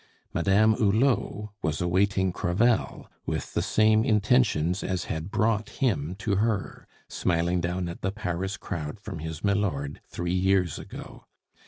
Madame 0.33 0.73
Hulot 0.77 1.49
was 1.61 1.79
awaiting 1.79 2.31
Crevel 2.33 3.07
with 3.27 3.53
the 3.53 3.61
same 3.61 4.03
intentions 4.03 4.83
as 4.83 5.03
had 5.03 5.29
brought 5.29 5.69
him 5.69 6.15
to 6.15 6.37
her, 6.37 6.87
smiling 7.07 7.61
down 7.61 7.87
at 7.87 8.01
the 8.01 8.11
Paris 8.11 8.57
crowd 8.57 8.99
from 8.99 9.19
his 9.19 9.43
milord, 9.43 10.01
three 10.09 10.33
years 10.33 10.79
ago. 10.79 11.25